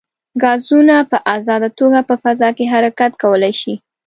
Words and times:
ګازونه 0.41 0.95
په 1.11 1.17
ازاده 1.35 1.69
توګه 1.79 1.99
په 2.09 2.15
فضا 2.23 2.49
کې 2.57 2.65
حرکت 2.73 3.11
کولی 3.21 3.53
شي. 3.61 3.73